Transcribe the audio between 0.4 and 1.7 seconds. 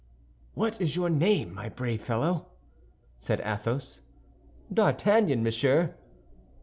"What is your name, my